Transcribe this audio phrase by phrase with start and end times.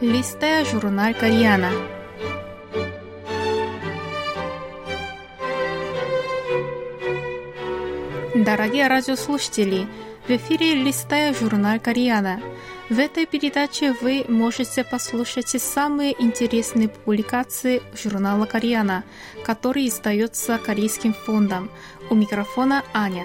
[0.00, 1.70] листая журнал Koreana.
[8.34, 9.86] Дорогие радиослушатели,
[10.28, 12.40] в эфире «Листая журнал Koreana».
[12.90, 19.02] В этой передаче вы можете послушать самые интересные публикации журнала «Koreana»,
[19.44, 21.70] который издается Корейским фондом.
[22.10, 23.24] У микрофона Аня.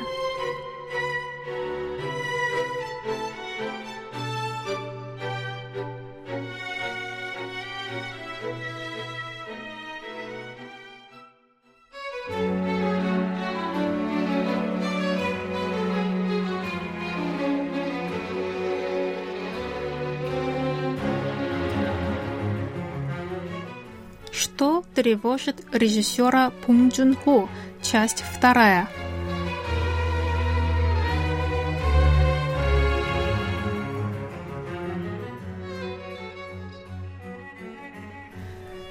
[24.41, 27.47] Что тревожит режиссера Пун Джун Хо?
[27.83, 28.89] Часть вторая.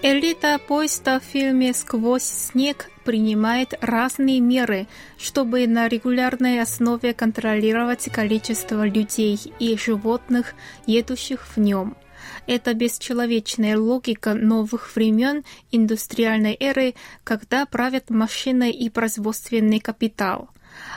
[0.02, 4.86] Элита поезда в фильме «Сквозь снег» принимает разные меры,
[5.18, 10.54] чтобы на регулярной основе контролировать количество людей и животных,
[10.86, 11.96] едущих в нем.
[12.46, 20.50] Это бесчеловечная логика новых времен индустриальной эры, когда правят машины и производственный капитал.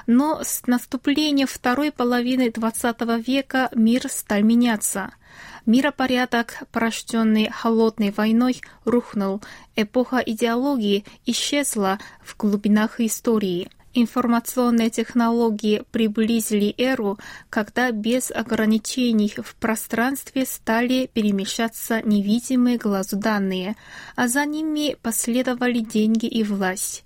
[0.08, 5.14] Но с наступлением второй половины XX века мир стал меняться–
[5.66, 9.42] Миропорядок, порожденный холодной войной, рухнул.
[9.78, 13.70] Эпоха идеологии исчезла в глубинах истории.
[13.96, 17.20] Информационные технологии приблизили эру,
[17.52, 23.76] когда без ограничений в пространстве стали перемещаться невидимые глазу данные,
[24.16, 27.04] а за ними последовали деньги и власть.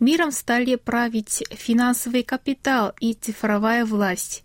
[0.00, 4.42] Миром стали править финансовый капитал и цифровая власть.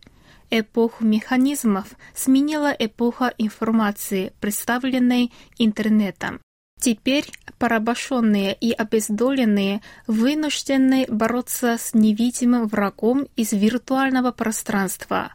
[0.50, 6.42] Эпоху механизмов сменила эпоха информации, представленной интернетом.
[6.80, 7.26] Теперь
[7.58, 15.34] порабощенные и обездоленные вынуждены бороться с невидимым врагом из виртуального пространства.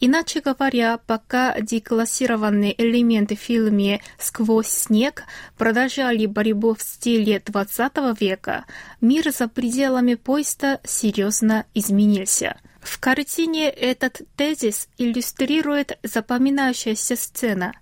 [0.00, 5.24] Иначе говоря, пока деклассированные элементы в фильме «Сквозь снег»
[5.56, 8.64] продолжали борьбу в стиле XX века,
[9.00, 17.72] мир за пределами поезда серьезно изменился– в картине этот тезис иллюстрирует запоминающаяся сцена.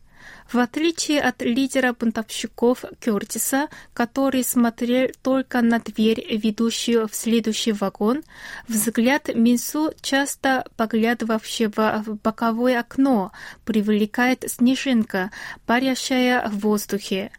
[0.53, 8.23] В отличие от лидера бунтовщиков Кертиса, который смотрел только на дверь, ведущую в следующий вагон,
[8.69, 13.33] взгляд Минсу, часто поглядывавшего в боковое окно,
[13.65, 15.31] привлекает снежинка,
[15.65, 17.31] парящая в воздухе.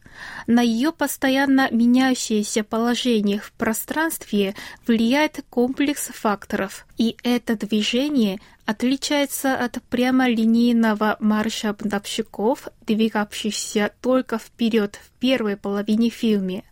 [0.48, 4.56] На ее постоянно меняющееся положение в пространстве
[4.88, 15.10] влияет комплекс факторов, и это движение отличается от прямолинейного марша бунтовщиков, двигавшихся только вперед в
[15.20, 16.64] первой половине фильма.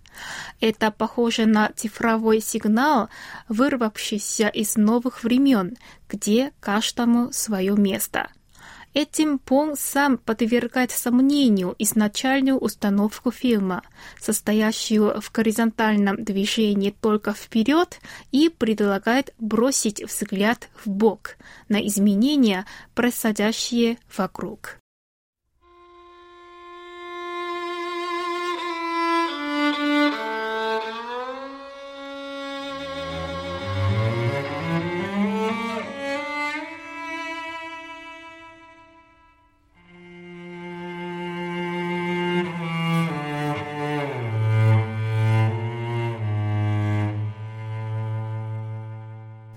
[0.59, 3.09] Это похоже на цифровой сигнал,
[3.47, 5.78] вырвавшийся из новых времен,
[6.09, 8.30] где каждому свое место–
[8.94, 13.84] Этим Пон сам подвергает сомнению изначальную установку фильма,
[14.19, 18.00] состоящую в горизонтальном движении только вперед,
[18.31, 21.38] и предлагает бросить взгляд в бок
[21.69, 24.81] на изменения, происходящие вокруг.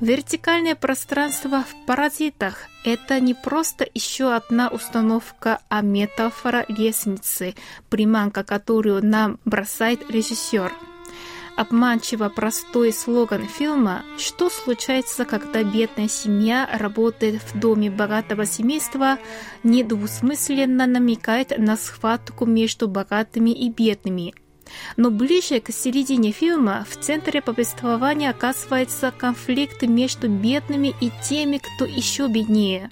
[0.04, 7.54] Вертикальное пространство в паразитах– это не просто еще одна установка, а метафора лестницы,
[7.88, 10.74] приманка, которую нам бросает режиссер.
[11.56, 19.16] Обманчиво простой слоган фильма «Что случается, когда бедная семья работает в доме богатого семейства»
[19.62, 24.34] недвусмысленно намекает на схватку между богатыми и бедными–
[24.96, 31.84] но ближе к середине фильма в центре повествования оказывается конфликт между бедными и теми, кто
[31.84, 32.90] еще беднее.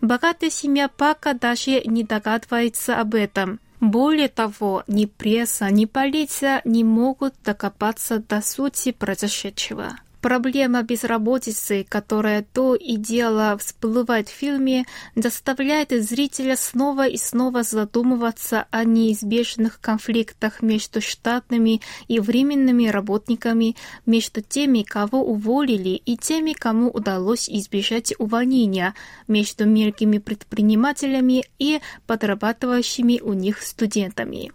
[0.00, 3.60] Богатая семья пока даже не догадывается об этом.
[3.80, 9.96] Более того, ни пресса, ни полиция не могут докопаться до сути произошедшего.
[10.20, 14.84] Проблема безработицы, которая то и дело всплывает в фильме,
[15.14, 24.42] заставляет зрителя снова и снова задумываться о неизбежных конфликтах между штатными и временными работниками, между
[24.42, 28.94] теми, кого уволили, и теми, кому удалось избежать увольнения,
[29.26, 34.52] между мелкими предпринимателями и подрабатывающими у них студентами.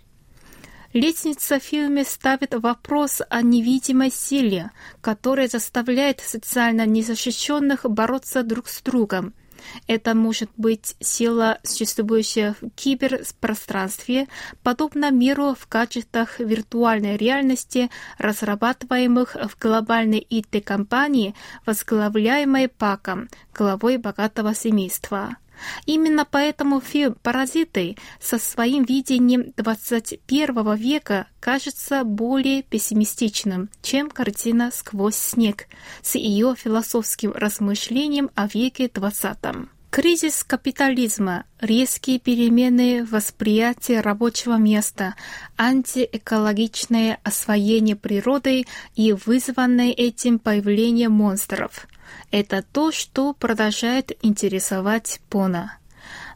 [0.96, 4.72] Лестница фильме ставит вопрос о невидимой силе,
[5.02, 9.34] которая заставляет социально незащищенных бороться друг с другом.
[9.88, 14.30] Это может быть сила, существующая в киберпространстве,
[14.64, 25.36] подобно миру в качествах виртуальной реальности, разрабатываемых в глобальной IT-компании, возглавляемой Паком, главой богатого семейства.
[25.86, 35.16] Именно поэтому фильм «Паразиты» со своим видением 21 века кажется более пессимистичным, чем картина «Сквозь
[35.16, 35.68] снег»
[36.02, 39.68] с ее философским размышлением о веке XX.
[39.96, 45.16] Кризис капитализма, резкие перемены восприятия рабочего места,
[45.58, 48.66] антиэкологичное освоение природы
[48.96, 51.88] и вызванное этим появление монстров–
[52.32, 55.78] это то, что продолжает интересовать Пона.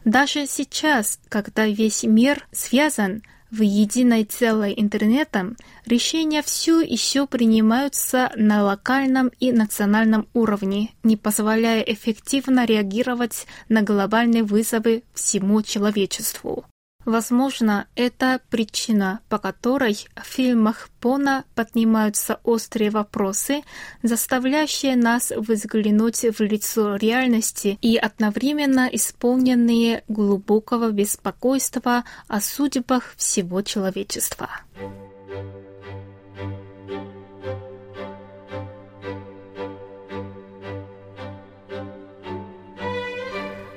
[0.04, 8.62] Даже сейчас, когда весь мир связан– в единой целой интернетом решения все еще принимаются на
[8.62, 16.64] локальном и национальном уровне, не позволяя эффективно реагировать на глобальные вызовы всему человечеству.
[17.10, 23.62] Возможно, это причина, по которой в фильмах Пона поднимаются острые вопросы,
[24.04, 34.48] заставляющие нас взглянуть в лицо реальности и одновременно исполненные глубокого беспокойства о судьбах всего человечества.